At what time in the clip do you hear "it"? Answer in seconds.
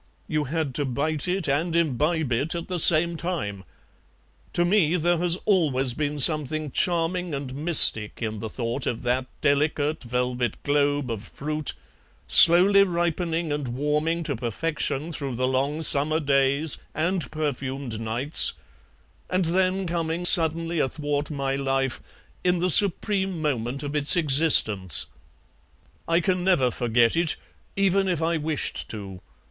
1.27-1.47, 2.31-2.55, 27.15-27.35